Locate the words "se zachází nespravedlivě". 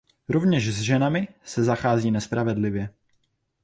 1.43-2.93